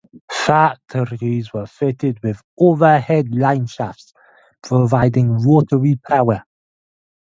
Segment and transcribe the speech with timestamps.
[0.31, 4.13] Factories were fitted with overhead line shafts
[4.63, 6.43] providing rotary power.